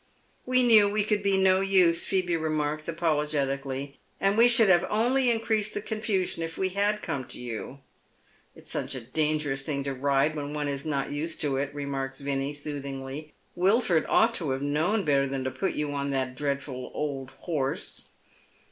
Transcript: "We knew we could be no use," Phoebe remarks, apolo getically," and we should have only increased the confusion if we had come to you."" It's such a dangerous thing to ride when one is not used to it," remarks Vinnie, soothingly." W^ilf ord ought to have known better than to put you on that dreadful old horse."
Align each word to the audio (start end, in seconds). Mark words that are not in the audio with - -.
"We 0.47 0.63
knew 0.63 0.89
we 0.89 1.03
could 1.03 1.21
be 1.21 1.37
no 1.37 1.61
use," 1.61 2.07
Phoebe 2.07 2.35
remarks, 2.35 2.87
apolo 2.89 3.25
getically," 3.27 3.97
and 4.19 4.35
we 4.35 4.47
should 4.47 4.67
have 4.67 4.83
only 4.89 5.29
increased 5.29 5.75
the 5.75 5.79
confusion 5.83 6.41
if 6.41 6.57
we 6.57 6.69
had 6.69 7.03
come 7.03 7.23
to 7.25 7.39
you."" 7.39 7.81
It's 8.55 8.71
such 8.71 8.95
a 8.95 9.01
dangerous 9.01 9.61
thing 9.61 9.83
to 9.83 9.93
ride 9.93 10.35
when 10.35 10.55
one 10.55 10.67
is 10.67 10.87
not 10.87 11.11
used 11.11 11.39
to 11.41 11.57
it," 11.57 11.71
remarks 11.75 12.19
Vinnie, 12.19 12.51
soothingly." 12.53 13.33
W^ilf 13.55 13.91
ord 13.91 14.07
ought 14.09 14.33
to 14.33 14.49
have 14.49 14.63
known 14.63 15.05
better 15.05 15.27
than 15.27 15.43
to 15.43 15.51
put 15.51 15.73
you 15.75 15.91
on 15.91 16.09
that 16.09 16.35
dreadful 16.35 16.89
old 16.95 17.29
horse." 17.41 18.07